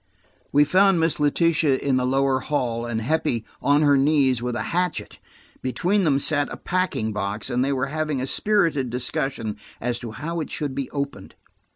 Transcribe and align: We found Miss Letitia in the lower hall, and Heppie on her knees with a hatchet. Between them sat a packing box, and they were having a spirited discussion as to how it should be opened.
We 0.51 0.63
found 0.63 0.99
Miss 0.99 1.19
Letitia 1.19 1.77
in 1.77 1.97
the 1.97 2.07
lower 2.07 2.39
hall, 2.39 2.87
and 2.87 3.01
Heppie 3.01 3.45
on 3.61 3.83
her 3.83 3.95
knees 3.95 4.41
with 4.41 4.55
a 4.55 4.63
hatchet. 4.73 5.19
Between 5.61 6.05
them 6.05 6.17
sat 6.17 6.49
a 6.49 6.57
packing 6.57 7.13
box, 7.13 7.51
and 7.51 7.63
they 7.63 7.71
were 7.71 7.85
having 7.93 8.19
a 8.19 8.25
spirited 8.25 8.89
discussion 8.89 9.57
as 9.79 9.99
to 9.99 10.13
how 10.13 10.39
it 10.39 10.49
should 10.49 10.73
be 10.73 10.89
opened. 10.89 11.35